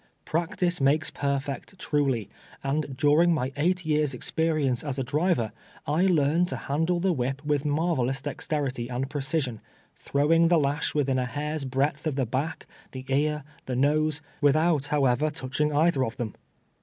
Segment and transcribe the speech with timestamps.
[0.25, 2.27] "Practice makes })er fect," truly;
[2.63, 5.51] and during my eight years' experience as a driver,
[5.85, 9.61] I learned to handle the whip with mar velous dexterity and precision,
[9.95, 14.87] throwing the lash wirhiu a hair's bi'eadth of the back, the ear, the nose, without,
[14.87, 16.33] however, touching either of them.